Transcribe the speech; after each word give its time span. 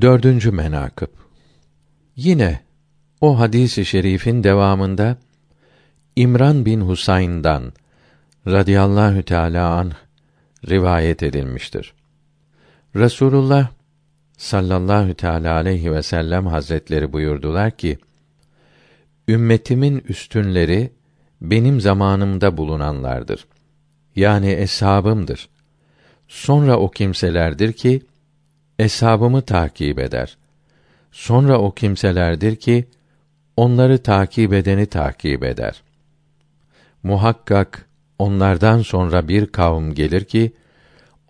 Dördüncü 0.00 0.50
menakıb 0.50 1.08
Yine 2.16 2.60
o 3.20 3.38
hadisi 3.38 3.84
şerifin 3.84 4.44
devamında 4.44 5.16
İmran 6.16 6.66
bin 6.66 6.80
Husayn'dan 6.80 7.72
radıyallahu 8.46 9.22
teala 9.22 9.70
anh 9.70 9.94
rivayet 10.68 11.22
edilmiştir. 11.22 11.94
Resulullah 12.96 13.68
sallallahu 14.36 15.14
teala 15.14 15.54
aleyhi 15.54 15.92
ve 15.92 16.02
sellem 16.02 16.46
hazretleri 16.46 17.12
buyurdular 17.12 17.70
ki: 17.70 17.98
Ümmetimin 19.28 20.04
üstünleri 20.08 20.92
benim 21.40 21.80
zamanımda 21.80 22.56
bulunanlardır. 22.56 23.46
Yani 24.16 24.50
eshabımdır. 24.50 25.48
Sonra 26.28 26.76
o 26.76 26.90
kimselerdir 26.90 27.72
ki 27.72 28.02
eshabımı 28.78 29.42
takip 29.42 29.98
eder. 29.98 30.36
Sonra 31.12 31.58
o 31.58 31.74
kimselerdir 31.74 32.56
ki 32.56 32.84
onları 33.56 33.98
takip 33.98 34.52
edeni 34.52 34.86
takip 34.86 35.44
eder. 35.44 35.82
Muhakkak 37.02 37.88
onlardan 38.18 38.82
sonra 38.82 39.28
bir 39.28 39.46
kavm 39.46 39.92
gelir 39.94 40.24
ki 40.24 40.52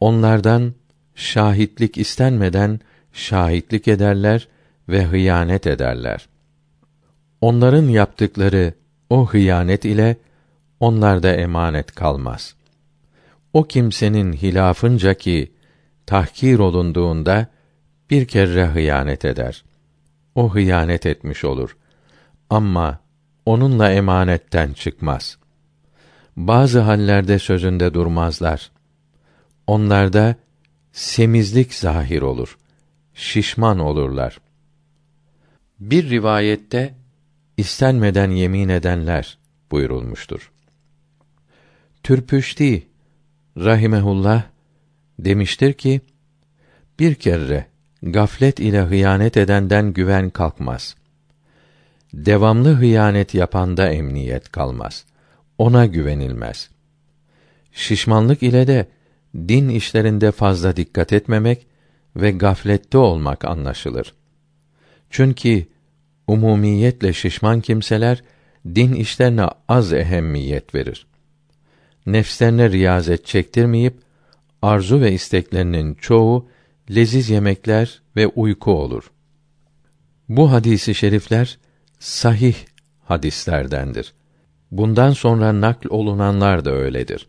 onlardan 0.00 0.74
şahitlik 1.14 1.98
istenmeden 1.98 2.80
şahitlik 3.12 3.88
ederler 3.88 4.48
ve 4.88 5.04
hıyanet 5.04 5.66
ederler. 5.66 6.28
Onların 7.40 7.88
yaptıkları 7.88 8.72
o 9.10 9.26
hıyanet 9.26 9.84
ile 9.84 10.16
onlarda 10.80 11.32
emanet 11.32 11.94
kalmaz. 11.94 12.54
O 13.52 13.64
kimsenin 13.64 14.32
hilafınca 14.32 15.14
ki 15.14 15.52
tahkir 16.06 16.58
olunduğunda 16.58 17.46
bir 18.10 18.26
kere 18.26 18.66
hıyanet 18.66 19.24
eder. 19.24 19.64
O 20.34 20.54
hıyanet 20.54 21.06
etmiş 21.06 21.44
olur. 21.44 21.76
Ama 22.50 23.00
onunla 23.46 23.90
emanetten 23.90 24.72
çıkmaz. 24.72 25.38
Bazı 26.36 26.80
hallerde 26.80 27.38
sözünde 27.38 27.94
durmazlar. 27.94 28.70
Onlarda 29.66 30.34
semizlik 30.92 31.74
zahir 31.74 32.22
olur. 32.22 32.58
Şişman 33.14 33.78
olurlar. 33.78 34.40
Bir 35.80 36.10
rivayette 36.10 36.94
istenmeden 37.56 38.30
yemin 38.30 38.68
edenler 38.68 39.38
buyurulmuştur. 39.70 40.52
Türpüşti 42.02 42.86
rahimehullah 43.56 44.42
demiştir 45.18 45.72
ki 45.72 46.00
bir 46.98 47.14
kere 47.14 47.66
gaflet 48.02 48.60
ile 48.60 48.80
hıyanet 48.80 49.36
edenden 49.36 49.92
güven 49.92 50.30
kalkmaz. 50.30 50.96
Devamlı 52.14 52.74
hıyanet 52.74 53.34
yapanda 53.34 53.90
emniyet 53.90 54.52
kalmaz. 54.52 55.04
Ona 55.58 55.86
güvenilmez. 55.86 56.70
Şişmanlık 57.72 58.42
ile 58.42 58.66
de 58.66 58.86
din 59.34 59.68
işlerinde 59.68 60.32
fazla 60.32 60.76
dikkat 60.76 61.12
etmemek 61.12 61.66
ve 62.16 62.30
gaflette 62.30 62.98
olmak 62.98 63.44
anlaşılır. 63.44 64.14
Çünkü 65.10 65.66
umumiyetle 66.26 67.12
şişman 67.12 67.60
kimseler 67.60 68.22
din 68.74 68.92
işlerine 68.92 69.46
az 69.68 69.92
ehemmiyet 69.92 70.74
verir. 70.74 71.06
Nefslerine 72.06 72.70
riyazet 72.70 73.26
çektirmeyip 73.26 74.03
arzu 74.64 75.00
ve 75.00 75.12
isteklerinin 75.12 75.94
çoğu 75.94 76.48
leziz 76.90 77.30
yemekler 77.30 78.02
ve 78.16 78.26
uyku 78.26 78.72
olur. 78.72 79.10
Bu 80.28 80.52
hadisi 80.52 80.94
şerifler 80.94 81.58
sahih 81.98 82.54
hadislerdendir. 83.04 84.14
Bundan 84.70 85.12
sonra 85.12 85.60
nakl 85.60 85.88
olunanlar 85.90 86.64
da 86.64 86.70
öyledir. 86.70 87.26